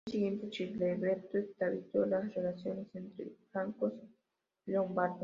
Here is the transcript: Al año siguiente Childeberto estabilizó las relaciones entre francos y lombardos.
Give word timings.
Al 0.03 0.07
año 0.09 0.13
siguiente 0.13 0.49
Childeberto 0.49 1.37
estabilizó 1.37 2.07
las 2.07 2.33
relaciones 2.33 2.87
entre 2.95 3.33
francos 3.51 3.93
y 4.65 4.71
lombardos. 4.71 5.19